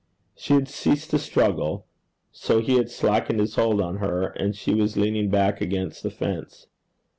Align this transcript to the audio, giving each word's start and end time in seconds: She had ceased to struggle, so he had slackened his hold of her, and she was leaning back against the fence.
She 0.35 0.55
had 0.55 0.67
ceased 0.67 1.11
to 1.11 1.19
struggle, 1.19 1.85
so 2.31 2.57
he 2.59 2.77
had 2.77 2.89
slackened 2.89 3.39
his 3.39 3.53
hold 3.53 3.79
of 3.79 3.97
her, 3.97 4.29
and 4.29 4.55
she 4.55 4.73
was 4.73 4.97
leaning 4.97 5.29
back 5.29 5.61
against 5.61 6.01
the 6.01 6.09
fence. 6.09 6.65